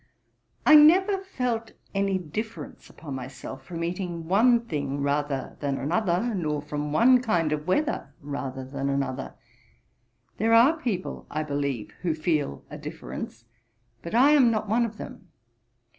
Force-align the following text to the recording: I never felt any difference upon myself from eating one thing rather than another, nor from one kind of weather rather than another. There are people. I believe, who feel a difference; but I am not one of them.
I 0.65 0.73
never 0.73 1.19
felt 1.19 1.73
any 1.93 2.17
difference 2.17 2.89
upon 2.89 3.13
myself 3.13 3.63
from 3.63 3.83
eating 3.83 4.27
one 4.27 4.65
thing 4.65 4.99
rather 5.03 5.57
than 5.59 5.77
another, 5.77 6.33
nor 6.33 6.59
from 6.63 6.91
one 6.91 7.21
kind 7.21 7.51
of 7.51 7.67
weather 7.67 8.11
rather 8.19 8.65
than 8.65 8.89
another. 8.89 9.35
There 10.37 10.55
are 10.55 10.79
people. 10.81 11.27
I 11.29 11.43
believe, 11.43 11.91
who 12.01 12.15
feel 12.15 12.65
a 12.71 12.79
difference; 12.79 13.45
but 14.01 14.15
I 14.15 14.31
am 14.31 14.49
not 14.49 14.67
one 14.67 14.85
of 14.85 14.97
them. 14.97 15.29